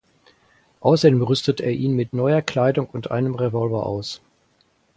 [0.79, 4.19] Außerdem rüstet er ihn mit neuer Kleidung und einem Revolver aus.